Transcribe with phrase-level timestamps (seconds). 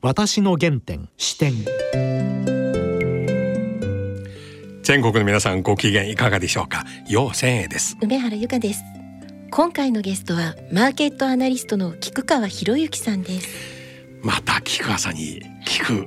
[0.00, 1.52] 私の原点視点。
[4.84, 6.84] 全国の皆さんご機嫌いかがでしょうか？
[7.08, 7.96] 陽千恵です。
[8.00, 8.84] 梅原由香です。
[9.50, 13.48] 今回のゲストはマーケットアナリストの菊川博之さんです。
[14.22, 16.06] また菊川さんに聞く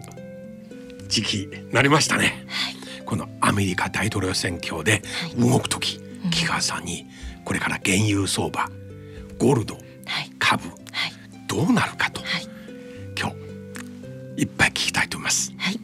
[1.09, 5.01] 時期なりましたね、はい、このアメリカ大統領選挙で
[5.37, 7.07] 動く時、はい、菊川さんに
[7.43, 8.69] これから原油相場
[9.37, 9.83] ゴールド、はい、
[10.39, 10.77] 株、はい、
[11.47, 12.47] どうなるかと、はい、
[14.37, 15.79] いっぱい聞きたいと思いますはい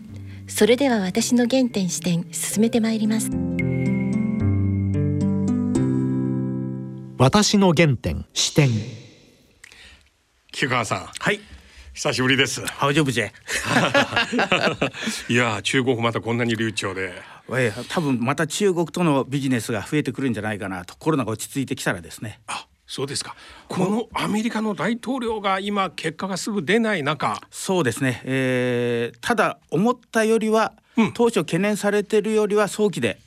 [0.47, 3.29] それでは私の原点視点進めてまいります
[7.17, 8.69] 私の原点視点
[10.51, 11.39] 菊川さんはい
[11.97, 12.63] 久しぶりです。
[12.63, 13.31] ハウジョブジェ。
[15.33, 17.11] いや中国またこんなに流暢で。
[17.49, 22.39] え多分また中国とのビジネスが増えてくるんじゃないかなとコロナが落ち着いてきたらですね。
[22.45, 23.35] あそうですか。
[23.67, 27.39] このアメリカの大統領が今結果がすぐ出ない中。
[27.51, 28.21] そうですね。
[28.23, 33.19] えー、ただ思ったよりは、うん、当初懸念されているよりは早期で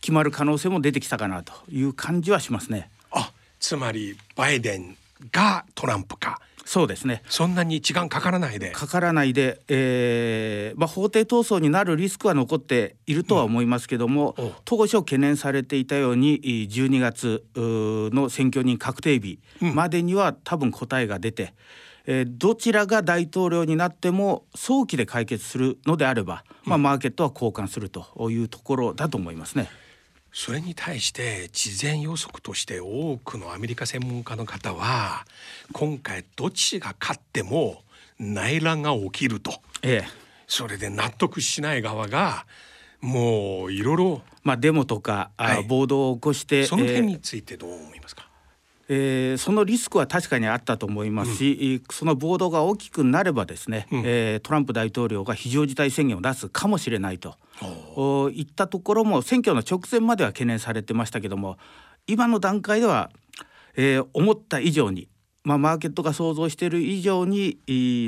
[0.00, 2.88] 決まる可能性も出てきたかなという感じはしますね。
[3.10, 4.96] あつまりバイデン
[5.32, 6.40] がトランプか。
[6.68, 7.22] そうですね。
[7.30, 8.72] そんなに時間かからないで。
[8.72, 21.54] かからないで、えーまあ、法廷闘争になるリスクは残っているとは思いますけども、うん、当初懸念されていたように12月の選挙人確定日までには多分答えが出て、
[22.04, 29.70] えー、どちらが大統領になっても早期で解決するのであれば、まあ、マーケットは交換するというところだと思いますね。
[30.32, 35.24] それに対して事前予測として多くのアメリカ専門家の方は
[35.72, 37.82] 今回どっちが勝っても
[38.18, 40.08] 内乱が起きると、ええ、
[40.46, 42.46] それで納得しない側が
[43.00, 48.27] もういろいろまあデモとか、はい、暴動を起こしてその点についてどう思いますか、
[48.88, 57.36] えー、そのリスクは確かにあったと思いますし、うん、その暴動が大きくなればですね、うん、えー、トランプ大統領が非常事態宣言を出すかもしれないと。
[58.32, 61.58] いったところも選挙の直前までは懸念されてましたけども
[62.06, 63.10] 今の段階では、
[63.76, 65.08] えー、思った以上に、
[65.42, 67.58] まあ、マーケットが想像している以上に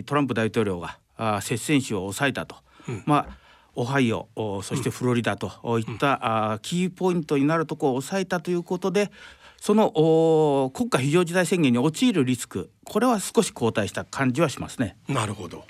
[0.07, 2.57] トランプ大統領があ接戦州を抑えたと。
[2.89, 3.41] うん、まあ
[3.77, 4.29] オハイオ
[4.63, 6.19] そしてフロリダといった、うん、
[6.53, 9.11] あキーポイントになるところを抑えたということで
[9.61, 14.97] その国家非常事態宣言に陥るリスクこれは少し後退した感じはしますね。
[15.07, 15.65] なるほど。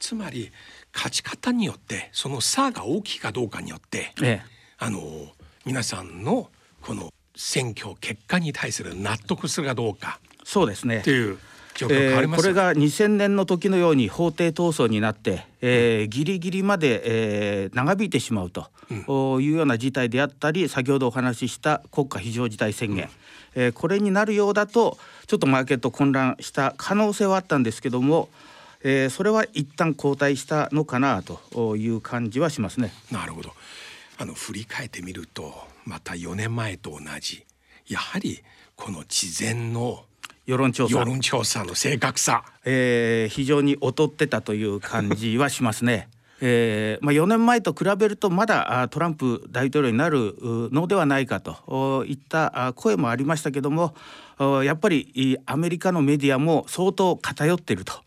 [0.00, 0.50] つまり
[0.92, 4.42] 勝ち方によってその差が大きいかどうかによって、ええ、
[4.78, 5.00] あの
[5.64, 6.50] 皆さんの
[6.82, 10.20] この選挙結果に対する納得するかどうか。
[10.44, 10.98] そうですね。
[10.98, 11.38] っていう
[11.86, 18.66] えー、これが2000年の時のように法廷闘争になって、えー、ギリギリまで、えー、長引いてしまうと、
[19.08, 23.04] うん、いうような事態であったり先ほどお話しした国家非常事態宣言、
[23.56, 28.28] うん、えー、これになるようだとちょっとマーケット混乱した可能性はあったんですけども、
[28.82, 32.92] えー、それは一旦後退したのかなという感じはしますね。
[33.12, 33.52] なるほど。
[34.20, 37.46] あの振り返ってみるとまた4年前と同じ
[37.86, 38.42] やはり
[38.74, 40.04] この事前の
[40.48, 40.98] 世論調査。
[40.98, 46.08] 世論調査の正確さ、えー、非常に劣ってたという感じはしますね。
[46.40, 53.96] えーまあ、4年前と比べるとまだトランプ大統領になるのではないかといった声もありましたけども
[54.62, 57.92] やっぱりアメリカのメディアも相当偏っていると。
[57.94, 58.00] うん、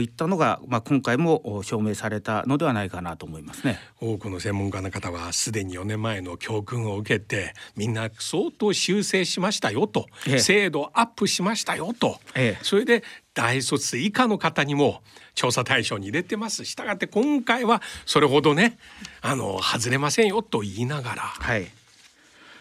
[0.00, 7.96] いったのが、まあ、今回も証明されたのではないかなと思いますね多くの専門家の方はすでに4年前の教訓を受けてみん。
[7.96, 13.02] な相当修正しましたよと、ええ、精度アップしましたよと、ええ、それで
[13.34, 15.02] 大卒以下の方にも
[15.34, 18.78] 調査対象に入れてますしたがって今回はそれほどね
[19.20, 20.28] あの外れません。
[20.28, 21.66] よと言いながら、はい、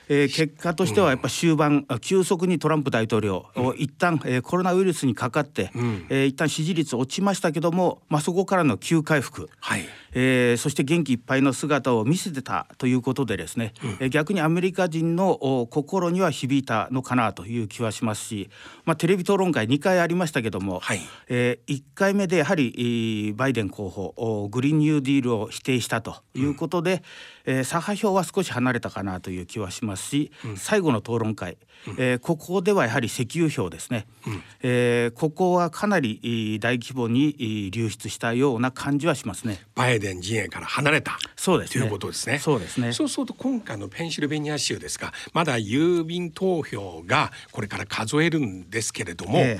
[0.08, 18.50] えー、結果としてはやっぱ終盤、うん、急速にトランプ大統領、うん、一旦、えー、コロナウイルスにかかって、うん、えー、一旦支持率落ちましたけども、まあ、そこからの急回復、はい、えー、そして元気いっぱいの姿を見せてたということでですね、うん、えー、逆にアメリカ人の心には響いたのかなという気はしますし、
[18.86, 27.00] まあ、テレビ討論会2回ありましたけども、はい、えー、1回目でやはりバイデン候補グリーンニューディールを否定したということで、うん、
[27.46, 30.06] えー、左派票は少し離れたかなという気はします。
[30.06, 31.58] し、うん、最後の討論会、
[31.88, 39.60] うん、えー、ここではやはり石油票ですね、うん、えー、ここはかなり大規模に流出したような感じはしますね。
[39.76, 42.40] バイデン陣営から離れたそうです、ね、ということですね。
[42.40, 42.94] そうですね。
[42.94, 49.60] そうすると今回のペンシルベニア州ですがまだ郵便投票がこれから数えるんですけれども、え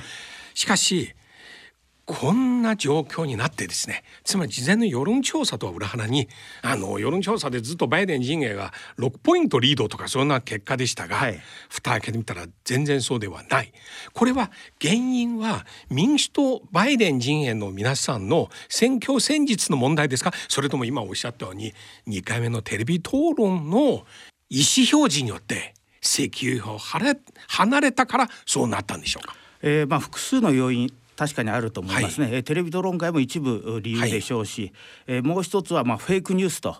[0.54, 1.14] しかし
[2.06, 6.28] こんな状況になってですねつまり事前の世論調査とは裏腹に
[6.62, 13.72] あの世論調査でずっとバイデン陣営が6ポイントリードとかそんな結果でしたが、はい、蓋開けてみたら全然そうではない。
[14.12, 20.32] これは原因は民主党バイデン陣営の皆さんの選挙戦術の問題ですか？
[20.48, 21.74] それとも今おっしゃったように
[22.06, 23.78] 2回目のテレビ討論の
[24.48, 29.34] 意思表示によって石油を離れたからそうなったんでしょうか？
[29.62, 34.72] えー、まあ複数の要因確かにあると思いますね、はい、テレビ討論会も一部理由でしょうし、はい、
[35.06, 36.76] えー、もう一つはまあフェイクニュースと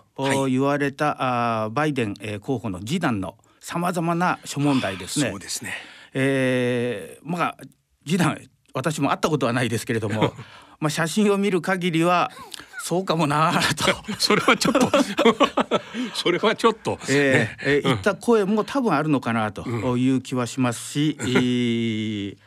[0.47, 5.31] 言われた、はい、あバイデン、え候補の次男のさまざまな諸問題ですね。
[5.31, 5.73] そうですね、
[6.13, 7.57] えー、まあ
[8.05, 8.39] 次男
[8.73, 10.33] 私も会ったことはないですけれども
[10.79, 12.31] まあ写真を見る限りは
[12.83, 13.85] そうかもなと。
[14.19, 14.91] それはちょっと
[16.13, 22.37] それはちょっと、えー、えー、いった声も多分あるのかなという気はしますし、うん、えー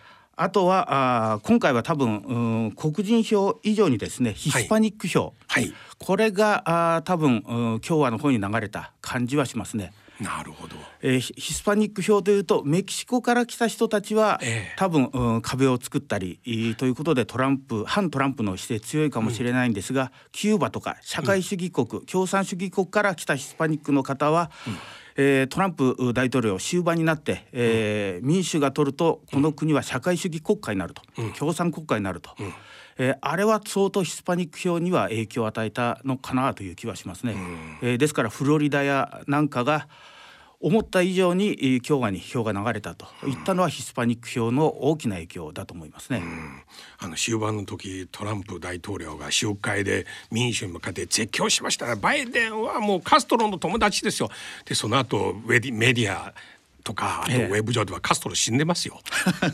[0.42, 2.38] あとはあ今回は多分、う
[2.68, 9.92] ん、黒人票以上にですねヒスパニック票、はい、はい、これがあ多分、うん、共和の方に流れた感じはしますね。
[10.20, 16.40] なるほど、えー、ヒスパニック票というとメキシコから来た人たちは、えー、多分、うん、壁を作ったり
[16.78, 24.76] ということでトランプ反トランプの姿勢強いかもしれないんですが、うん、キューバとか社会主義国、うん、共産主義国から来たヒスパニックの方は、うん。
[25.16, 32.52] えー、トランプ大統領終盤になって、えー、民主が取るとこの国は社会主義国家になると、うん、共産国家になると、うん、
[33.00, 37.32] えー、あれは相当ヒスパニック票には影響を与えたのかなという気はしますね。
[37.32, 39.88] うん、えー、ですからフロリダやなんかが
[40.60, 46.18] 思った以上に共和に票が流れたといったのはヒスパニック票の大きな影響だと思いますね。
[46.18, 46.62] うん、
[46.98, 54.28] あの終盤の時トランプ大統領が集会で民主に向かって絶叫しましたバイデンはもうカストロの友達ですよ。
[54.66, 56.34] でその後メディア
[56.82, 59.00] とかあとウェブ上ではカストロ死んでますよ。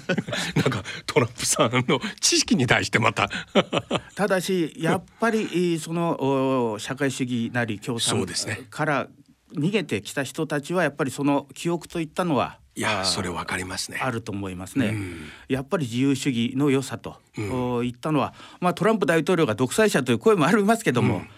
[0.56, 3.28] なんかトランプさんの知識に対してまた。
[4.14, 8.26] ただしやっぱり その社会主義なり共産
[8.70, 9.08] から
[9.54, 13.98] 逃げてきた人たちはやっぱりその記憶といったのはいやそれわかりますね。
[14.02, 21.28] あると思いますね、うん、やっぱり自由主義の良さと、うん、いったのはまあトランプ大統領が独裁者という声もありますけども、うん、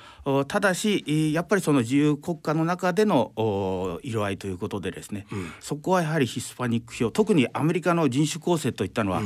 [0.46, 5.26] ただしやっぱりその自由国家の中での色合いということでですね、
[5.60, 9.22] そこはやはりヒスパニック票特にアメリカの人種構成といったのは、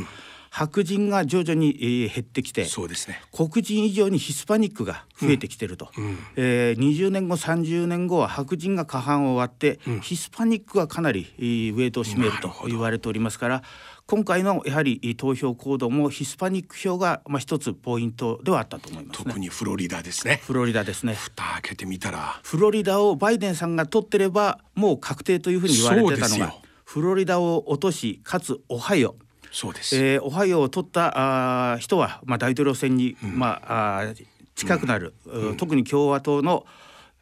[0.54, 3.22] 白人が徐々に、えー、減ってきてそうですね。
[3.32, 13.62] 黒人以上にヒスパニックが増えてきてると、うん、えー、20年後30年後は白人が過半を割って、うん、ヒスパニックがかなり、えー、ウェイトを占めると言われておりますから
[14.06, 20.40] 今回のやはり投票行動もヒスパニック票がまあ一つポイントではあったと思います、ね、特にフロリダですね。
[20.44, 21.14] フロリダですね。
[21.14, 22.40] 蓋開けてみたら。
[22.42, 26.54] フロリダをバイデンさんが取ってればもう確定というふうに言われてたのが
[26.84, 29.16] フロリダを落としかつオハイオ。
[29.50, 34.14] そうです、えー、オハイオを取ったあ人は、まあ、大統領選に、うん、まあ、あ
[34.54, 36.66] 近くなる、うん、特に共和党の、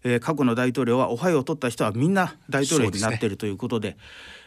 [0.03, 3.99] えー、過去の大統領はオハイオを取った人はみんな大統領になっているということでで、ね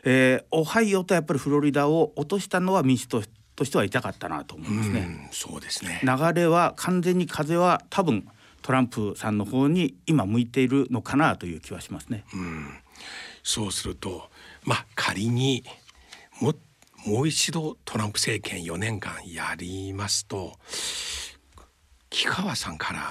[0.06, 3.24] えー、オハイオとやっぱりフロリダを落としたのは民主党
[3.56, 5.30] としては痛かったなと思いますね。
[5.32, 8.28] うそうですね流れは完全に風は多分
[8.62, 12.24] トランプさんの方に今向いているのかなという気はしますね。
[12.34, 12.68] うん、
[13.44, 14.30] そうすると
[14.64, 15.64] まあ仮に
[16.40, 16.56] もっ
[17.06, 20.54] もう一度トランプ政権4年間やりますと
[22.10, 23.02] 木川さんから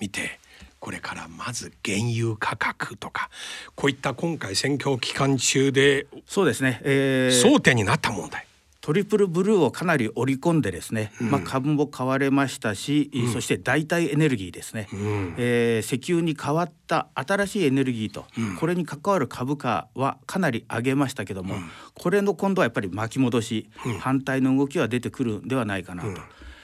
[0.00, 0.40] 見て
[0.80, 3.30] これからまず原油価格とか
[3.74, 8.48] こういった今回選挙期間中でそうですね、えー、争点になった問題。
[8.80, 18.24] トリプルブルーをかなり織り込んでですね、うん、まあ、株も買われましたし、うん、そして代替エネルギーですね、うん、えー、石油に変わった新しいエネルギーと、
[18.58, 21.56] これに関わる株価はかなり上げましたけども、
[21.96, 23.68] これの今度はやっぱり巻き戻し、
[24.00, 26.22] 反対の動きは出てくるんではないかなと。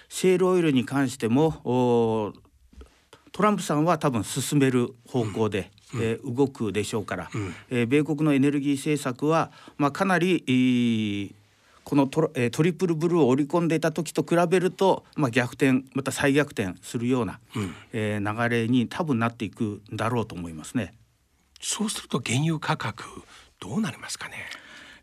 [0.09, 2.33] シェールオイルに関しても
[3.35, 11.35] トランプさんは多分進める方向で、うん、えー、動くでしょうから、うん、えー、米国のエネルギー政策は、まあ、かなり
[11.83, 20.95] このト,、えー、トリプルブルーを織り込んでいた時と比べると、まあ、逆転また再逆転するような、うん、えー、流れに多分なっていくんだろうと思いますね。
[21.61, 23.03] そうすると原油価格
[23.59, 24.35] どうなりますかね？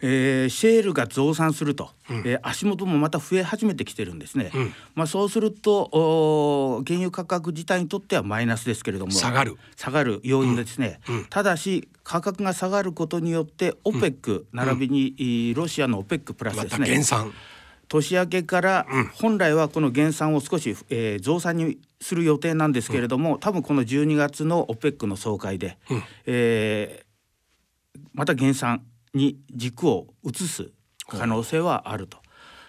[0.02, 4.52] えー、シェールが増産すると、うん、えー、足元もまた増え始めてきてるんですね。
[4.54, 9.12] うん、まあそうするとお原油価格自体にとってはマイナスですけれども。
[9.12, 9.58] 下がる。
[9.76, 11.00] 下がる要因ですね。
[11.08, 16.88] うん、ただし価格が下がることによってオペック、並びに、ロシアのオペックプラスですね。
[16.88, 17.32] 減産。
[17.88, 30.72] 年明けから本来はこの減産を少し、えー、増産にする予定なんですけれども、多分この12月のオペックの総会で、うん、えー、また減産に軸を移す
[31.08, 32.18] 可能性はあると。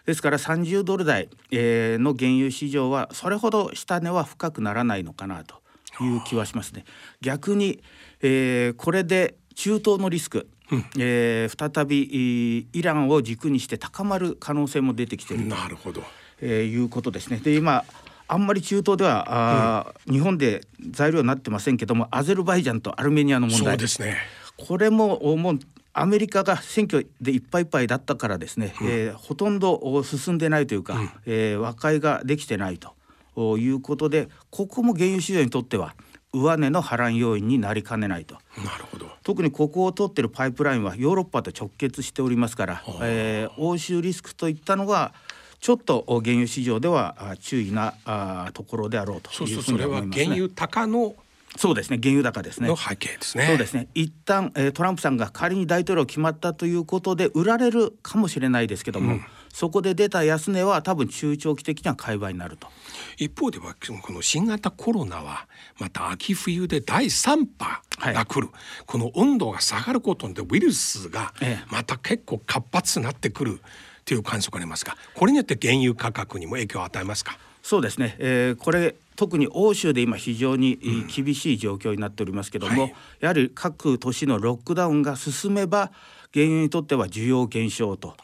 [0.07, 5.57] ですから30ドル台、えー、の原油市場はそれほど下値は深くならないのかなと
[6.03, 6.85] いう気はしますね。
[7.21, 7.83] 逆に、
[8.21, 16.03] えー、これで中東のリスク、うん、えー、再びイランを軸にして高まる可能性も出てきているなるほど、
[16.41, 17.37] えー、いうことですね。
[17.39, 17.85] で今
[18.27, 24.17] あんまり中東ではあ、うん、日本で材料になってませんけどもアゼルバイジャンとアルメニアの問題ですね
[24.57, 25.59] これももう
[25.95, 35.95] アメリカが選挙でいっぱいいっぱいだったからですね、うん、えー、ほとんど進んでないというか、うん、えー、和解ができてないということでここも原油市場にとっては
[36.33, 38.37] 上値の波乱要因になりかねないと。
[38.57, 39.07] なるほど。
[39.23, 45.13] 特にここを通ってるパイプラインはヨーロッパと直結しておりますから、えー、欧州リスクといったのが
[45.61, 47.95] ちょっと原油市場では注意な
[48.55, 51.15] ところであろうというふうに思います、ね、原油高の
[51.57, 52.75] そうですね原油高ですね。
[52.75, 53.47] 背景ですね。
[53.47, 53.89] そうですね。
[53.95, 62.69] 一旦、えー、トランプさんが仮に大統領決まったということで売られるかもしれないですけども、うん、そこで出た安値は多分中長期的には買い場になると。
[63.19, 65.47] 一方ではこの新型コロナは
[65.79, 71.35] また秋冬で第3波が来る、はい、この温度が下がることでウイルスが
[71.71, 73.61] また結構活発になってくる
[74.07, 77.37] という観測がありますがこれによって原油価格にも影響を与えますか？
[77.63, 80.79] そうですね、えー、これ特に欧州で今非常に
[81.15, 85.93] 厳しい状況になっておりますけども、うんはい、やはり各都市のロックダウンが進めば
[86.35, 88.17] 原油にとっては需要減少と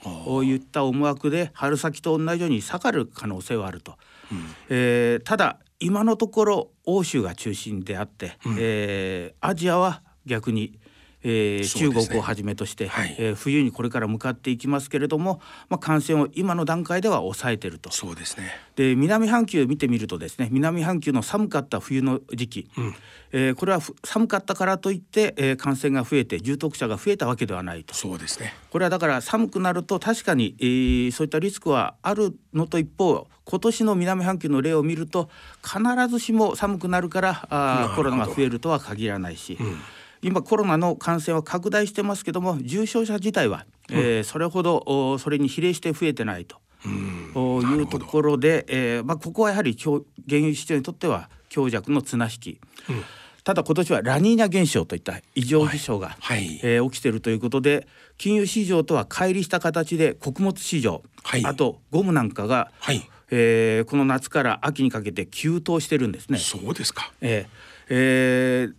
[0.43, 3.97] いった思惑で春先と同じように下がる可能性はあると、
[4.33, 10.79] うん、えー、ただ今のところ欧州が中心であって、うん、えー、アジアは逆に
[11.23, 17.91] えー、中国をはじめとして、はい、えー、冬にこれから向かっていきますけれども、まあ、感染を今の段階では抑えてると。
[17.91, 18.51] そうですね。
[18.77, 22.95] で南半球見てみるとですね南半球の寒かった冬の時期、うん、
[23.33, 27.95] えー、これは寒かったからといって、えー、感染が増えて重篤者が増えたわけではないと。
[27.95, 28.55] そうですね。
[28.71, 35.31] これはだから寒くなると確かに、えー、そういったリスクはあるのと一方今年の南半球の例を見ると
[35.65, 39.57] 必ずしも寒くなるからあコロナが増えるとは限らないし。
[39.59, 39.81] うん
[40.23, 46.57] 今コロナの感染は拡大してますけども重症者自体は、うん、えー、それほどそれに比例して増えてないと。
[46.87, 49.99] いうところで、えーまあ、ここはやはり原
[50.29, 52.61] 油市場にとっては強弱の綱引き。
[52.89, 53.05] うん。
[53.43, 56.39] ただ今年はラニーニャ現象といった異常事象が、はい。
[56.39, 66.39] はい、えー、起きているということで金融市場とは乖離した形で穀物市場、はい、あとゴムなんかが、はい、えー、この夏から秋にかけて急騰してるんですね。
[66.39, 68.75] そうですか、えーえー、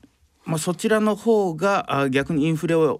[0.49, 2.99] まあ、そちらの方が逆にインフレを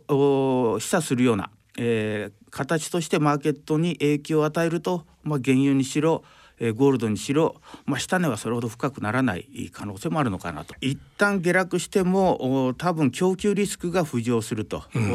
[0.79, 6.23] 示唆するような、えー、形としてマーケットに影響を与えると、まあ、原油にしろ
[6.59, 10.75] えゴールドにしろ、まあ、下値はそれほど深くならない可能性もあるのかなと。
[10.81, 15.09] 一旦下落しても多分供給リスクが浮上すると、うん、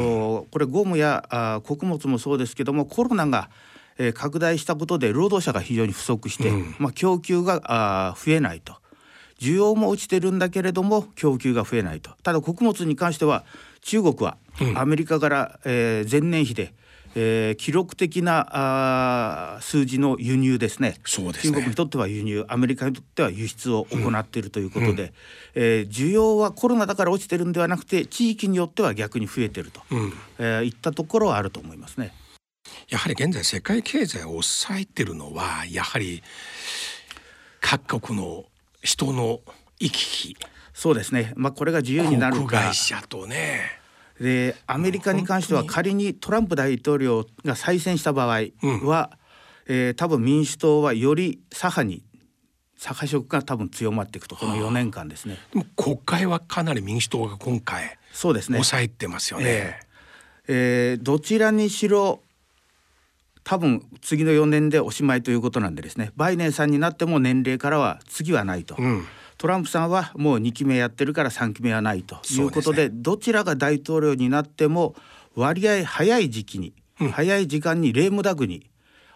[0.51, 3.49] これゴムやあ穀物もそうですけどもコロナが
[3.97, 8.75] え拡大したことで労働者が非常に不足して、うん、まあ、供給があ増えないと
[9.45, 12.11] 需要も落ちてるんだけれども供給が増えないと。
[12.23, 13.45] ただ穀物に関しては
[13.81, 14.37] 中国は
[14.75, 16.73] アメリカから、うん、えー、前年比で、
[17.13, 18.47] えー、記録的な
[19.57, 20.95] あ数字の輸入ですね。
[21.05, 21.53] そうですね。
[21.53, 25.11] 中国にとっては輸入アメリカにとっては輸出を行っているということで、うん、
[25.53, 32.11] えー、需要はコロナだから落ちてるんではなくて地域によっては逆に増えてると、うん、えー、いったところはあると思いますね。
[32.89, 36.23] やはり現在世界経済を抑えてるのはやはり
[37.61, 38.45] 各国の
[38.85, 39.41] 人の
[39.79, 40.37] 行き来。
[40.73, 42.71] そうですね、まあ、これが自由になるか。
[43.09, 43.61] とね。
[44.19, 48.49] でアメリカに関しては仮にトランプ大統領が再選した場合は、うん、
[49.75, 52.03] えー、多分民主党はより左派に
[52.77, 54.35] 左派色が多分強まっていくと。
[54.35, 55.37] この4年間ですね。
[55.51, 58.55] でも国会はかなり民主党が今回そうですね。
[58.55, 59.45] 抑えてますよね。
[59.47, 59.85] えー
[60.47, 62.21] えー、どちらにしろ
[63.45, 66.11] 多分次の4年でおしまいということなんでですね。
[66.17, 69.05] バイデンさんになっても年齢からは次はないと、うん、
[69.37, 74.95] トランプさんはもう2期目やってるから3期目はないということで、ね、どちらが大統領になっても
[75.35, 78.67] 割合早い時期に、うん、早い時間にレームダグに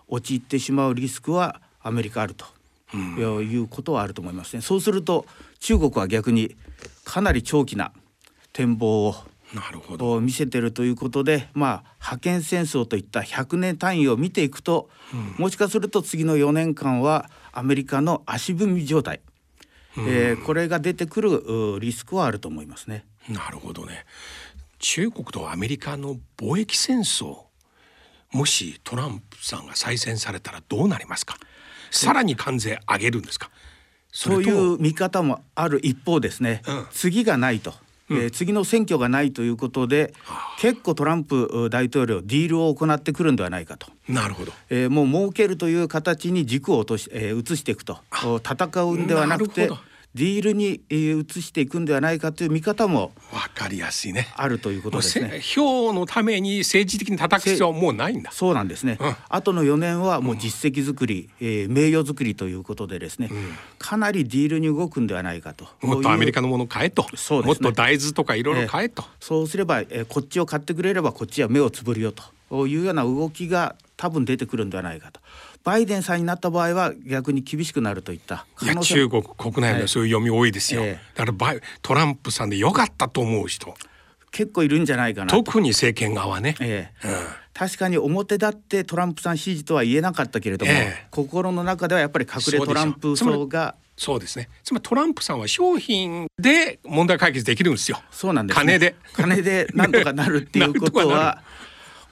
[0.07, 2.45] 陥ってしまうリスクはアメリカあると、
[2.93, 4.61] うん、いうことはあると思いますね。
[4.61, 5.25] そうすると
[5.59, 6.55] 中国は逆に
[7.03, 7.93] かなり長期な
[8.53, 9.15] 展望を
[9.53, 10.21] なるほど。
[10.21, 19.21] 見せてるということで、まあ、覇権戦争といった100年単位を見ていくと、うん、もしかすると次の4年間はアメリカの足踏み状態、
[19.97, 23.05] うん、えー、これが出てくるリスクはあると思いますね。
[23.27, 24.05] なるほどね。
[24.77, 27.39] 中国とアメリカの貿易戦争
[28.31, 31.37] もしトランプさんが再選されたらどうなりますか？
[31.89, 33.49] さらに関税上げるんですか？
[34.11, 37.71] そういう見方もある一方ですね、うん、次がないと。
[37.71, 37.77] うん、
[38.11, 40.13] えー、次の選挙がないということで、
[40.59, 43.87] 結構トランプ大統領ディールを行ってくるんではないかと。
[44.07, 47.99] なるほど、えー、もう儲けるという形に軸を落とし、えー、移していくと。
[48.11, 49.69] 戦うんではなくて
[50.15, 55.39] ディールに移していくんではないかという見方もわかりやすいねあるということですね。
[55.39, 58.31] 票のために政治的に叩く必要はもうないんだ。
[58.31, 58.97] そうなんですね。
[58.99, 65.67] うん、あとの4年はもう実績作り、うん、えー、名誉作りということでですね、うん、かなりディールに動くんではないかと。
[65.81, 67.05] もっとアメリカのものを買えと。
[67.15, 72.11] そう、ね、もっと大豆とかいろいろ買えと、えー、そうすれば、えー、こっちを買ってくれればこっちは目をつぶるよ
[72.49, 75.19] というような動きが多分出てくるんではないかと。
[75.63, 78.45] バイデンさんになった場合は逆に厳しくなるといった。
[78.61, 83.73] いや中国国内でそういう読み多いですよ、はい、だからバイトランプさんでよかったと思う人。
[84.31, 87.07] 結構いるんじゃないかな特に政権側ね、ええ。
[87.07, 87.13] うん、
[87.53, 94.47] 確かに表立ってトランプさん支持とは言えなかったけれども、え心の中ではやっぱり隠れトランプ層がそうですね。
[94.63, 98.01] つまりトランプさんは商品で問題解決できるんですよ。
[98.11, 98.95] そうなんです、ね、金で。
[99.13, 101.43] 金でなんとかなるっていうことは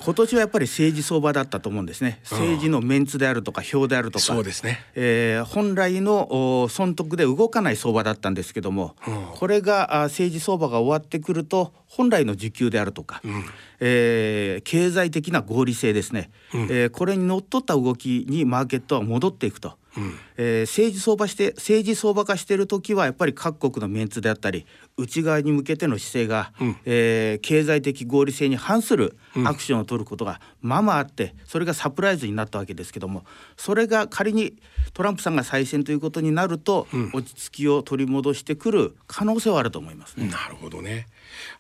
[0.04, 2.20] 今年はやっぱり政治相場だったと思うんですね。
[2.24, 13.44] 政治のメンツであるとか票であるとかそうですね、えー、本来の損得で動かない相場だったんですけども、うん、これが政治相場が終わってくると本来の需給であるとか、うん、
[13.80, 19.78] えー、経済的な合理性ですね、うん、えー、これにのっとった動きにマーケットは戻っていくと。
[19.98, 33.24] うん、えー、政治相場して政治相場化している時はやっぱり各国のメンツであったり内側に向けての姿勢が、うん、えー、経済的合理性に反するアクションを取ることがままあってそれがサプライズになったわけですけども
[33.56, 34.56] それが仮に
[34.94, 41.06] トランプさんが再選ということになると、うん、落ち着きを取り戻してくる可能性はあると思います、ね、なるほどね。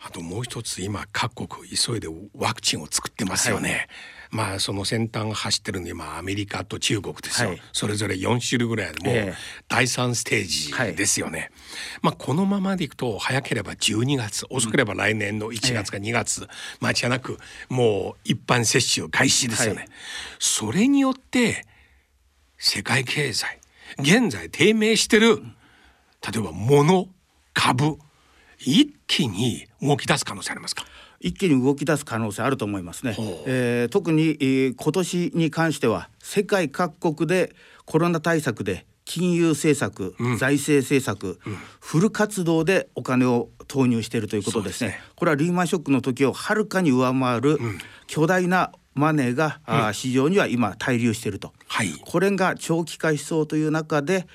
[0.01, 3.69] あともう一つ今各国急いでワクチンを作ってますよね。
[3.69, 3.87] はい
[4.31, 9.33] まあその先端走ってるの今アメリカと中国ですよ、はい、それぞれ4種類ぐらいもう
[9.67, 11.49] 第3ステージですよね、はい、
[12.01, 16.47] まあこのままでいくと早ければ12月遅ければ来年の1月か2月、
[16.81, 17.37] 間違いなく
[17.69, 19.89] もう一般接種開始ですよね、はい、
[20.39, 21.65] それによって
[22.57, 23.59] 世界経済
[23.99, 27.07] 現在低迷してる例えば物
[27.53, 27.97] 株
[28.59, 30.83] 一気に動き出す可能性ありますか？
[31.19, 33.15] 一気に動き出す可能性あると思いますね。
[33.45, 37.55] えー、特に、えー、今年に関しては世界各国で
[37.85, 44.91] コロナ対策で金融政策、うん、財政政策、うん、フル活動でお金を投入しているということですね。
[44.91, 45.01] すね。
[45.15, 47.57] これはリーマンショックの時をはるかに上回る
[48.07, 54.27] 巨大なマネーが、うん、あ市場には今滞留していると、はい、これが長期化しそうという中で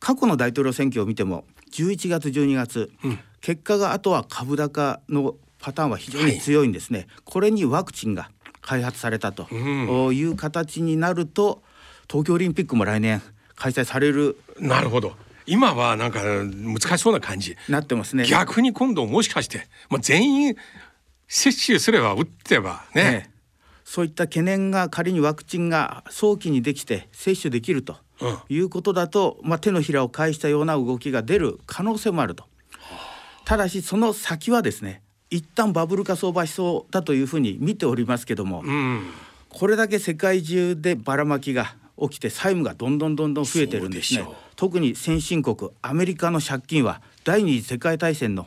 [0.00, 11.62] 過去の大統領選挙を見ても11月12月、うん、結果があとは株高のパターンは非常に強いんですね、はい、これにワクチンが開発されたという形になると、
[12.08, 13.22] 東京オリンピックも来年
[13.54, 15.14] 開催されるなるほど。
[15.46, 17.56] 今はなんか難しそうな感じ。
[17.68, 18.24] なってますね。
[18.24, 20.56] 逆に今度もしかしてもう全員
[21.28, 23.30] 接種すれば打ってばね、ね、
[23.84, 27.96] そういった懸念が仮にワクチンが早期にできて接種できると
[28.48, 32.44] いうことだと、うん、まあ、手のひらを返したような動きが出る可能性もあると。
[33.44, 39.02] ただしその先はですね一旦バブル化相場しそうだというふうに見ておりますけども、うん、
[39.48, 44.26] これだけ世界中でばらまきが起きて債務がどんどんどんどん増えてるんですね。
[44.54, 48.46] 特に先進国アメリカの借金は第二次世界大戦の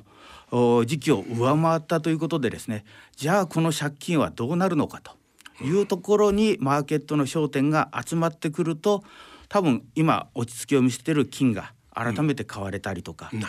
[0.85, 2.85] 時期を上回ったということでですね。
[3.15, 9.03] じゃあこの借金はどうなるのかというところにマーケットの焦点が集まってくると
[9.49, 13.43] 多分今落ち着きを見せてる金が改めて買われたりとか、うん、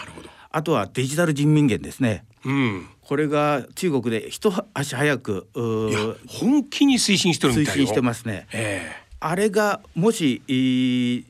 [0.50, 5.48] あとはデジタル人民元ですね、うん、これが中国で一足早く
[6.28, 11.24] 本気に推進してる推進してますね、えー、あれがもし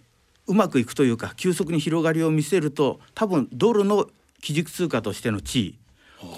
[0.47, 4.11] うまくいくというか急速に広がりを見せると多分ドルの
[4.43, 5.79] 基軸通貨としての地位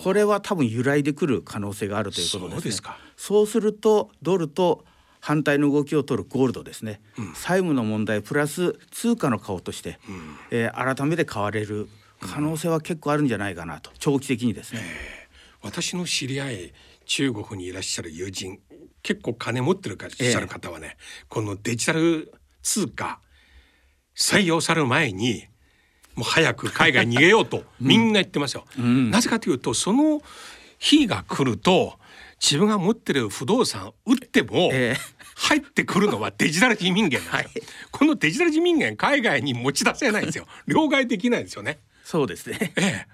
[0.04, 4.84] これは多分揺らいでくる可能性があるということです、ね,、そうするとドルと
[5.18, 11.88] 反対の動きを取るゴールドですね、うん、債務の問題プラス通貨の顔として、うん、えー、改めて買われる
[12.20, 15.21] 可能性は結構あるんじゃないかなと長期的にですね。
[15.62, 16.72] 私の知り合い
[17.06, 18.58] 中国にいらっしゃる友人
[19.02, 23.20] 結構金持ってるかっしゃる方はね、えー、このデジタル通貨
[24.16, 25.46] 採用される前に
[26.14, 28.64] もう早く海外に逃げようと みんな言ってますよ。
[28.78, 30.22] うん、なぜかというとその
[30.78, 31.98] 日が来ると
[32.40, 34.72] 自分が持ってる不動産売っても、
[35.36, 40.46] 入ってくるのは デジタル人民元なんですよ、はい、このデジタル人民元海外に持ち出せないんですよ。
[40.66, 41.78] 両替できないんですよね。
[42.04, 43.06] そうですね、ええ、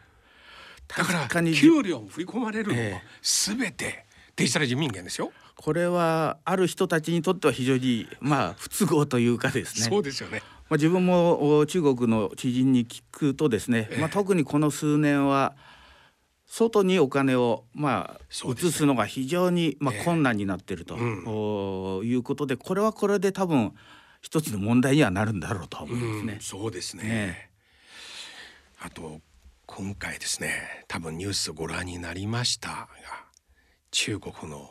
[0.96, 4.04] だから給料振り込まれるのは全て
[4.36, 5.32] デジタル人民元ですよ。
[5.56, 9.86] これはある人たちにとっては非常にまあ不都合というかですね。
[9.88, 10.42] そうですよね。
[10.68, 15.56] まあ自分も中国の知人に聞くとですね、ええ、まあ特にこの数年は
[16.46, 20.96] 外にお金をまあ移すのが非常にまあ困難になっていると、
[22.04, 23.74] いうことでこれはこれで多分
[24.22, 26.32] 一つの問題にはなるんだろうと思いますね。
[26.34, 27.50] うん、そうですね、ね、
[28.80, 29.20] あと
[29.70, 32.88] 今回ですね多分ニュースご覧になりましたが
[33.90, 34.70] 中国の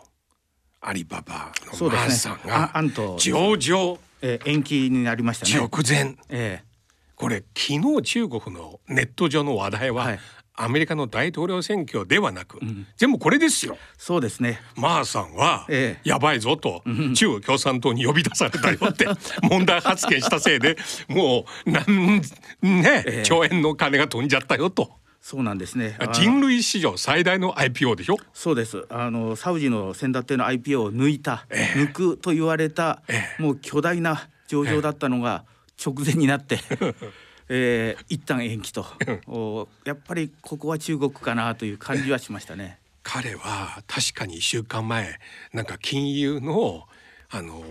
[0.81, 2.73] アリババのマーさんが
[3.17, 5.53] 上場、えー、延期になりましたね。
[5.53, 10.19] 直前、えー、これ昨日中国のネット上の話題は、はい、
[10.57, 13.77] アメリカの大統領選挙ではなく、うん、全部これですよ。
[13.97, 14.59] そうですね。
[14.75, 19.07] マーさんは、ええ、やばいぞと、うん、中国共産党に呼び出されたよって
[19.47, 20.75] 問題発言したせいで
[21.07, 22.21] もうなん
[22.61, 24.91] ね、え、兆円の金が飛んじゃったよと。
[25.21, 25.97] そうなんですね。
[26.13, 28.17] 人類史上最大の IPO でしょ？
[28.33, 28.85] そうです。
[28.89, 33.01] あのサウジの先立ての IPO を抜いた、抜くと言われた、
[33.37, 35.43] もう巨大な上場だったのが
[35.83, 36.59] 直前になって。
[37.49, 38.85] えー、一旦延期と
[39.27, 42.79] おやっぱりここは中国かなという感じはしましたね。
[43.03, 45.19] 彼は確かに1週間前
[45.53, 46.87] なんか金融の
[47.29, 47.63] あの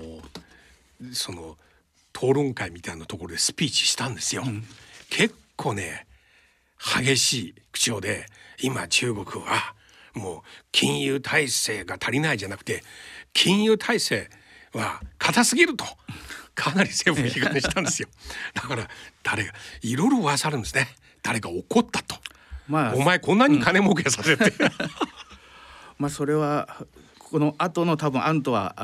[1.13, 1.59] その
[2.15, 4.45] 討論会みたいなところでスピーチしたんですよ。
[4.47, 4.65] うん、
[5.11, 6.07] 結構ね
[6.79, 8.27] 激しい口調で
[8.63, 9.75] 今中国は
[10.15, 10.41] もう
[10.73, 12.83] 金融体制が足りないじゃなくて
[13.35, 14.31] 金融体制
[14.73, 15.85] は硬すぎると
[16.57, 18.09] かなり政府批判したんですよ。
[18.55, 18.89] だから
[19.23, 20.89] 誰がいろいろ噂あるんですね。
[21.23, 22.17] 誰か怒ったと、
[22.67, 24.53] まあ、お前こんなに金儲けさせて、うん、
[25.99, 26.87] まあそれは
[27.19, 28.75] この後の多分案とは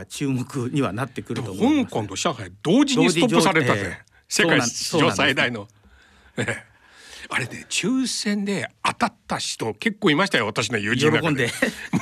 [0.00, 3.96] あ注目にはなってくると思います、香港と上海同時にストップされたぜ、えー、
[4.28, 5.68] 世界史上最大の。
[7.34, 11.48] あれね抽選で当たった人結構いましたよ私の友人喜んで。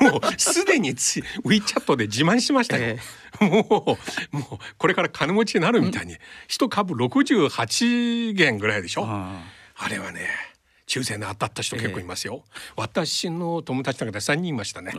[0.00, 3.96] もうすでにつ WeChat で自慢しましたよ、えー、も
[4.32, 6.16] うもうこれから金持ちになるみたいに。
[6.48, 9.04] 一株68元ぐらいでしょ？
[9.06, 9.42] あ
[9.88, 10.28] れはね
[10.90, 14.92] 抽選で当たった人結構いますよ、えー、私の友達の中で3人いましたね。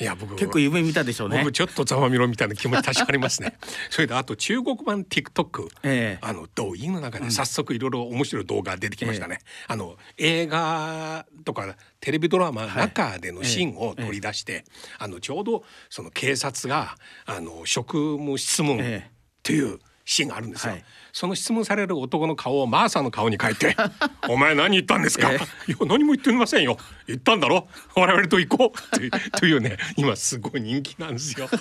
[0.00, 1.38] いや僕結構夢見たでしょうね。
[1.38, 3.56] 僕ちょっとざまみろみたいな気持ち確かりますね。
[3.88, 14.64] それであと中国版 TikTok、えー、あの動員の中で早速いろいろ面白い動画出てきましたね、えー、あの映画とかテレビドラマの中でのシーンを取り出して、はい、
[14.98, 19.02] あのちょうどその警察があの職務質問っ
[19.44, 23.76] ていう、シーンがあるんですよ、はい、その質問される男の顔をマーサの顔に変えて
[24.28, 26.76] 「お前何言ったんですか?」えー、いや何も言ってませんよ。
[27.06, 27.68] 言ったんだろ？
[27.94, 31.48] 我々と行こう」という というね今すごい人気なんですよ。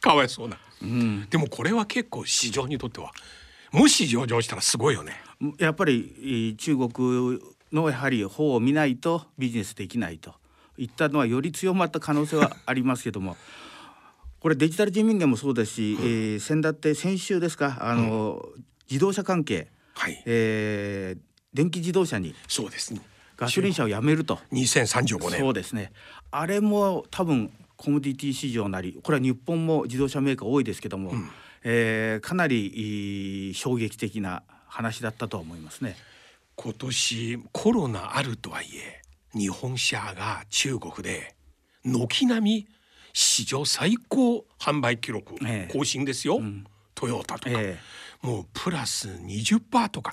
[0.00, 3.12] かわいそうな、うん、でもこれは結構市場にとっては
[3.72, 5.20] もし上場したらすごいよね。
[5.58, 7.40] やっぱり中国
[7.72, 10.34] のやはり方を見ないとビジネスできないと。
[10.78, 13.36] いったのはより強まった可能性はありますけども
[14.46, 20.22] これデジタル人民元もそうですし、うん、えー、先だって先週ですかあの、うん、自動車関係、はい。
[20.24, 21.20] えー、
[21.52, 23.00] 電気自動車にそうですね。
[23.36, 24.38] ガソリン車をやめると。
[24.52, 25.90] 2035年そうですね。
[26.30, 31.28] あれも多分コモディティ市場なりこれは日本も自動車メーカー多いですけども、うん、
[31.64, 35.96] えー、かなり衝撃的な話だったと思いますね。
[36.54, 39.02] 今年コロナあるとはいえ
[39.36, 41.34] 日本車が中国で
[41.82, 42.75] 軒並み
[43.18, 45.36] 史上最高販売記録
[45.72, 47.78] 更新ですよ、ええうん、トヨタとか、え、
[48.20, 50.12] もうプラス20%とか。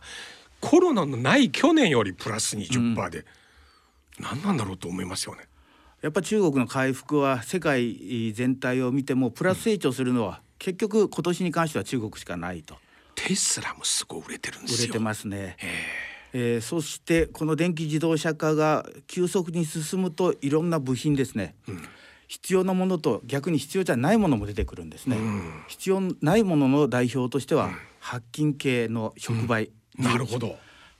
[0.62, 3.26] コロナのない去年よりプラス20%で、
[4.20, 5.50] うん、何なんだろうと思いますよね。
[6.02, 12.78] やっぱ中国の回復は世界全体を見てもプラス成長するのは、結局今年に関しては中国しかないと。
[13.16, 15.58] テスラもすごい売れてるんです売れてますね。
[16.32, 21.84] えー、そしてこの電気自動車化が急速に進むといろんな部品ですね、うん、
[22.34, 25.18] 必要なものと逆に必要じゃないものも出てくるんですね。
[25.18, 29.70] うん、必要ないものの代表としては、うん、白金系の触媒、
[30.00, 30.58] うん、なるほど。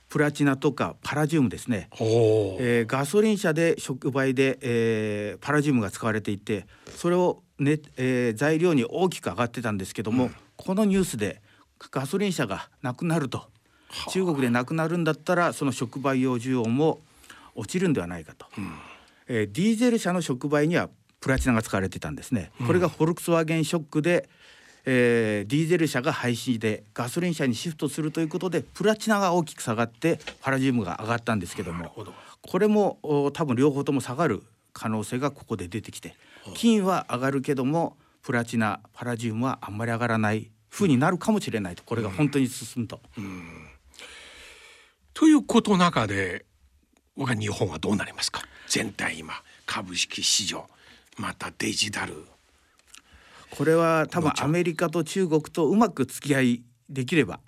[0.08, 11.42] プラチナとかパラジウムですね、えー、ガソリン車で触媒で、えー、パラジウムが使われていてそれをね、えー、材料に大きく上がってたんですけども、このニュースで
[11.90, 13.48] ガソリン車がなくなると
[14.10, 17.00] 中国でなくなるんだったらその触媒用需要も
[17.56, 18.72] 落ちるんではないかと、うん、
[19.26, 20.90] えー、ディーゼル車の触媒には
[21.24, 22.52] プラチナが使われてたんですね。
[22.66, 24.28] これがフォルクスワーゲンショックで、
[24.84, 31.90] えー、ディーゼル車が廃止でガソリン車にシフトするということでプラチナが大きく下がってパラジウムが上がったんですけども
[32.42, 32.98] これも
[33.32, 34.42] 多分両方とも下がる
[34.74, 36.14] 可能性がここで出てきて
[36.52, 43.00] 金は上がるけどもプラチナパラジウムはあんまり上がらないふうになるかもしれないとこれが本当に進むと。
[43.16, 43.24] うん。
[43.24, 43.68] うん、
[45.14, 46.44] ということの中で
[47.16, 48.42] 僕は日本はどうなりますか？
[48.68, 49.32] 全体今
[49.64, 50.68] 株式市場
[51.16, 52.24] またデジタル。
[53.50, 57.40] これは多分アメリカと中国とうまく付き合いできれば。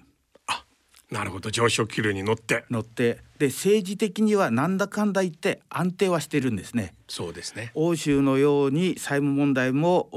[1.10, 1.50] なるほど。
[1.50, 2.64] 上昇気流に乗って。
[2.68, 3.20] 乗って。
[3.38, 6.94] で政治的にはなんだかんだ言って安定はしてるんですね。
[7.06, 7.70] そうですね。
[7.74, 10.08] 欧州のように債務問題も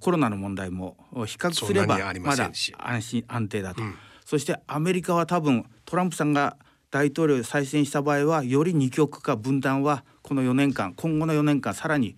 [0.00, 6.56] コロナの問題も比較すればまだ安心安定だと、うん、そしてアメリカは多分トランプさんが
[6.90, 12.16] 大統領再選した場合はより二極化分断はこの4年間今後の4年間さらに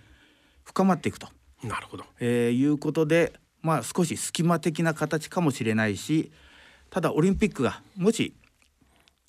[0.65, 1.29] 深まっていくと。
[1.63, 6.31] なるほど、えー、いうことでまあ少し隙間的な形かもしれないし
[6.91, 8.35] ただオリンピックがもし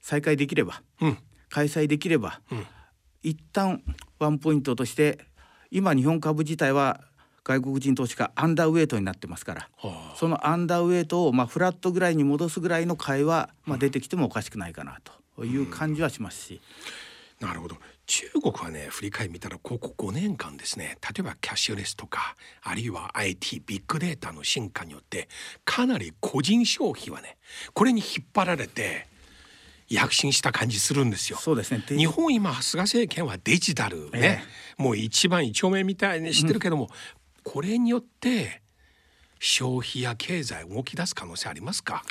[0.01, 1.17] 再開できれば、うん、
[1.49, 2.65] 開催できれば、うん、
[3.23, 3.81] 一旦
[4.19, 5.19] ワンポイントとして
[5.71, 7.01] 今日本株自体は
[7.43, 14.99] 外国人投資家アンダーウェイトになってますから、はあ、そのアンダーウェイトをまあフラットぐらいに戻すぐらいの買いはまあ出てきてもおかしくないかな
[15.35, 16.61] という感じはしますし。
[17.41, 25.27] うん、なるほど中国はね振り返り見たらここ5年間ですね例えばキャッシュレスとかあるいは IT ビッグデータの進化によって
[25.63, 27.37] かなり個人消費はね
[27.73, 29.07] これに引っ張られて
[29.89, 31.37] 躍進した感じするんですよ。
[31.39, 31.83] そうですね。
[31.87, 34.43] 日本今菅政権はデジタルね、
[34.77, 36.89] えー、もう一番一丁目みたいにしてるけども、うん、
[37.43, 38.63] これによって
[39.39, 42.03] 消費や経済動き出す可能性ありますか？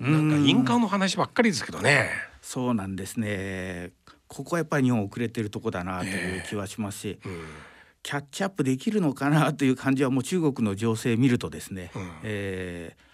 [0.00, 2.10] なんか印鑑の話ばっかりですけどね。
[2.42, 3.90] そうなんですね。
[4.30, 7.44] ここはやっぱり日本遅れてるとこだなという気はしますし、えーうん、
[8.02, 13.10] キャッチアップできるのかなという感じはもう中国の情勢見るとですね、うん、えー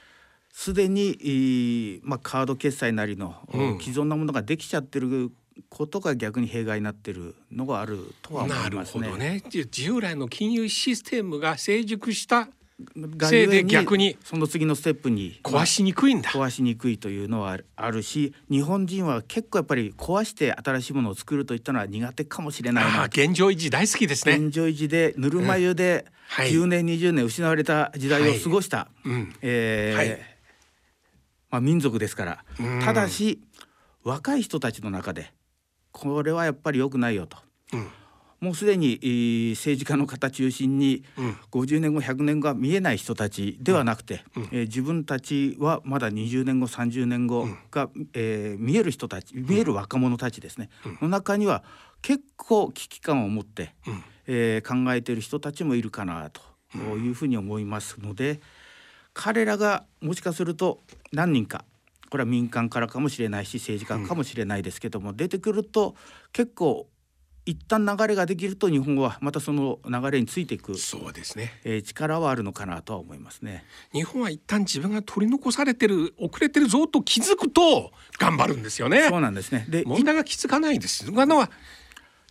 [0.58, 3.34] すでに、まあ、カード決済なりの、
[3.78, 5.30] 既存なものができちゃってる
[5.68, 9.00] ことが逆に弊害になってるのがあるとは思いますね。
[9.02, 9.42] なるほどね。
[9.70, 12.48] 従来の金融システムが成熟した
[13.22, 23.04] せいで逆にその次のステップに壊しにくいんだ、壊しにくいというのはあるし日本人は結構やっぱり壊して新しいものを作るといったのは苦手かもしれないな。
[23.04, 24.36] 現状維持大好きですね。
[24.36, 26.04] 現状維持でぬるま湯で
[26.36, 26.86] 10年、うん。
[26.86, 30.20] はい、20年失われた時代を過ごした、はいうん、えーはい、
[31.50, 32.44] まあ、民族ですから。
[32.84, 33.40] ただし
[34.02, 35.32] 若い人たちの中で
[35.92, 37.38] これはやっぱり良くないよと。
[37.72, 37.88] うん
[38.40, 41.04] もうすでに政治家の方中心に
[41.50, 51.64] 50年後100年後は見えない人たちではなくて、うん、えー、自分たちはまだ20年後30年後が、うん、えー、見える人たち見える若者たちですね、うん、の中には
[52.02, 56.42] 結構危機感を持って、うん、えー、考えている人たちもいるかなと
[56.78, 58.40] いうふうに思いますので
[59.14, 61.64] 彼らがもしかすると何人か
[62.10, 65.96] これは民間からかもしれないし政治家かもしれないですけども、出てくると
[66.32, 66.86] 結構
[67.46, 73.64] 一旦流れができると日本語はまたその流れについていくそうですね、えー、力はあるのかなとは思いますね。
[73.92, 79.08] 日本は一旦自分が取り残されてる遅れてるぞと気づくと頑張るんですよね。
[79.08, 79.64] そうなんですね。
[79.68, 81.06] で問題が気づかないです。
[81.16, 81.50] あのは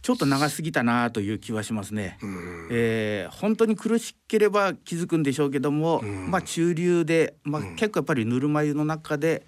[0.02, 2.20] ちょっと長すぎたなという気はしますね。
[2.70, 9.48] えー、本当に苦しければ気づくんでしょうけども、まあ中流で、まあ、結構やっぱりぬるま湯の中で、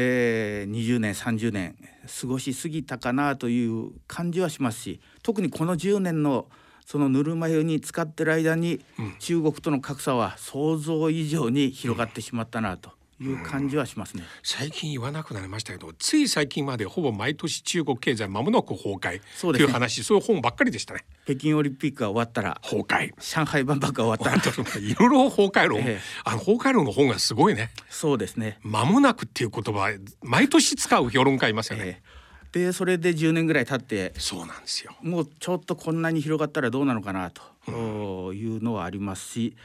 [0.00, 1.76] えー、20年30年
[2.20, 6.46] 過ごしすぎたかなという感じはしますし特にこの10年の
[6.86, 8.80] そのぬるま湯に使ってる間に、
[9.18, 12.92] 中国との格差は想像以上に広がってしまったなと。
[13.20, 21.04] いう感じはしますね、うん、最近言わなくなりましたけどつい最近までほぼ毎年中国経済まもなく崩壊そうです、ね、いう話そういう本ばっかりでしたね。
[21.24, 23.12] 北京オリンピックが終わったら崩壊。
[23.18, 24.78] 上海万博が終わったら。
[24.78, 27.70] いろいろ崩壊論、ええ、あの崩壊論の本がすごいね。
[27.90, 28.58] そうですね。
[28.62, 32.18] まもなくっていう言葉毎年使う評論家いますよね、え
[32.52, 34.94] でそれで10年ぐらい経ってそうなんですよ。
[35.02, 39.56] もうちょっとこんなに広がったらどうなのかなというのはありますし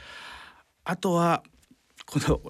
[0.84, 1.44] あとは
[2.06, 2.42] この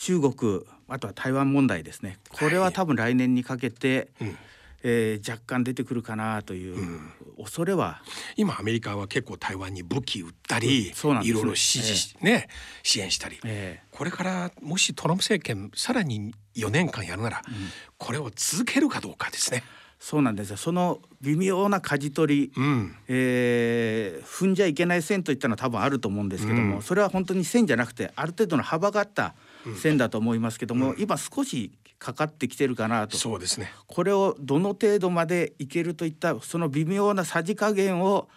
[0.00, 2.18] 中国あとは台湾問題ですね。
[2.30, 4.38] これは多分来年にかけて、はいうん。
[4.82, 7.00] えー、若干出てくるかなという
[7.36, 11.20] 恐れは、うん、今アメリカは結構台湾に武器売ったり、うん。
[11.20, 12.48] ね、いろいろ支持、えー、ね
[12.82, 17.54] 支援したり、えー、これからもしトランプ政権さらに4年間やるなら、うん、
[17.98, 19.64] これを続けるかどうかですね。
[19.98, 20.56] そうなんですよ。
[20.56, 29.34] その微妙な舵取り、うん、えー、踏んじゃいけない線といったのは多分あると思うんですけども、それは本当に線じゃなくてある程度の幅があった
[29.76, 33.16] 線だと思いますけども、今少しかかってきてるかなと。
[33.16, 33.70] そうですね。
[33.86, 38.28] これをどの程度までいけるといったその微妙なさじ加減を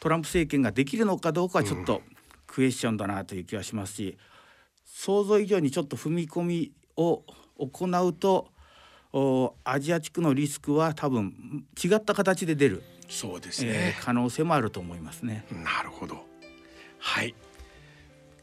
[0.00, 2.02] トランプ政権ができるのかどうかはちょっと
[2.46, 4.18] クエスチョンだなという気はしますし、
[4.86, 7.22] 想像以上にちょっと踏み込みを
[7.58, 8.48] 行うと
[9.64, 15.44] アジア地区のリスクは多分違った形で出るそうですね、えー、可能性もあると思いますね。
[15.50, 16.24] なるほど。
[16.98, 17.34] はい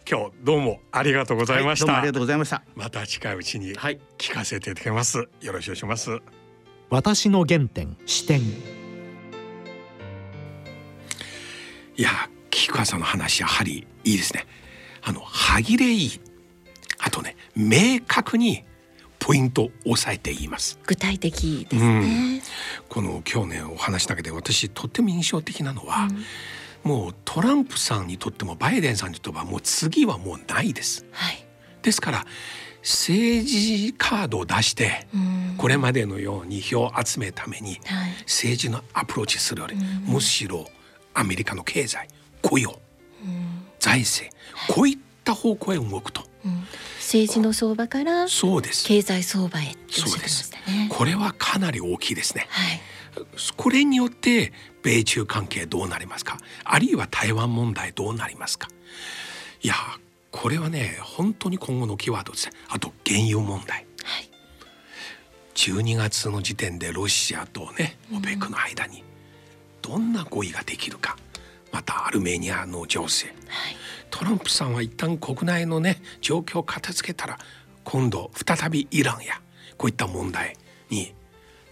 [0.10, 2.63] 今日どうもありがとうございました、はい、ありがとうございました。
[2.76, 3.74] また近いうちに
[4.17, 6.22] 聞かせていただきます、はい、よろしくお願いします
[6.89, 8.46] 私の原点視点い
[11.98, 12.10] や
[12.50, 14.46] 菊川さんの話やはりいいですね。
[15.04, 16.22] あの歯切れいい
[17.00, 18.63] あとね明確に
[19.20, 20.80] ポイントを押さえて言います。
[20.86, 22.04] 具体的ですね、う
[22.38, 22.41] ん、
[22.88, 26.24] この今日ねお話だけで私とっても印象的なのは、うん、
[26.84, 31.46] もうトランプさんにとってもバイデンさんにとってはもう次はもうないです、はい、
[31.82, 32.26] ですから
[32.82, 35.08] 政治カードを出して、
[35.58, 37.80] これまでのように票を集めるために
[38.22, 40.66] 政治のアプローチするより、むしろ
[41.13, 42.08] アメリカの経済
[42.42, 42.80] 雇用、
[43.80, 44.34] 財政
[44.70, 46.24] こういった方向へ動くと。
[47.00, 48.86] 政治の相場からそうです。
[48.86, 52.82] 経済相場へそうです、ね、これはかなり大きいですね、はい、
[53.58, 54.54] これによって
[54.88, 56.38] 米中関係どうなりますか？
[56.63, 58.69] あるいは台湾問題どうなりますか？
[59.62, 59.73] いや
[60.32, 62.50] これはね本当に今後のキーワードです。
[62.69, 64.30] あと原油問題、はい、
[65.56, 69.04] 12月の時点でロシアとねオペックの間に
[69.82, 71.17] どんな合意ができるか。
[71.73, 73.36] またアルメニアの情勢、はい。
[74.10, 77.38] トランプさんは一旦国内のね状況を片付けたら
[77.84, 79.41] 今度再びイランや
[79.76, 80.56] こういった問題
[80.89, 81.13] に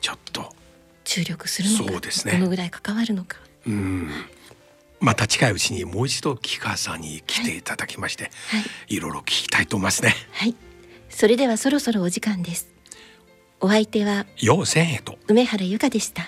[0.02, 0.54] ちょっと
[1.16, 3.38] 注力するのかそうです、ね、どのぐらい関わるのか。
[3.66, 4.10] うん
[5.02, 8.30] また近いうちにもう一度木川さんに来ていただきまして、は
[8.88, 10.16] い、いろいろ聞きたいと思いますね。
[10.32, 10.56] はい、
[11.10, 12.70] それではそろそろお時間です。
[13.60, 16.28] お相手は陽千恵と梅原由香でした。